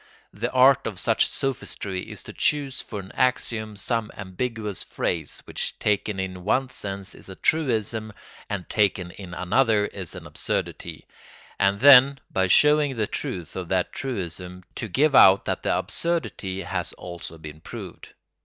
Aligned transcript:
The 0.33 0.49
art 0.51 0.87
of 0.87 0.97
such 0.97 1.27
sophistry 1.27 2.09
is 2.09 2.23
to 2.23 2.33
choose 2.33 2.81
for 2.81 2.99
an 3.01 3.11
axiom 3.11 3.75
some 3.75 4.09
ambiguous 4.17 4.83
phrase 4.83 5.43
which 5.45 5.77
taken 5.77 6.19
in 6.19 6.43
one 6.43 6.69
sense 6.69 7.13
is 7.13 7.29
a 7.29 7.35
truism 7.35 8.11
and 8.49 8.67
taken 8.67 9.11
in 9.11 9.35
another 9.35 9.85
is 9.85 10.15
an 10.15 10.25
absurdity; 10.25 11.05
and 11.59 11.81
then, 11.81 12.19
by 12.31 12.47
showing 12.47 12.95
the 12.95 13.05
truth 13.05 13.55
of 13.55 13.69
that 13.69 13.93
truism, 13.93 14.63
to 14.73 14.87
give 14.87 15.13
out 15.13 15.45
that 15.45 15.61
the 15.61 15.77
absurdity 15.77 16.63
has 16.63 16.93
also 16.93 17.37
been 17.37 17.59
proved. 17.59 18.13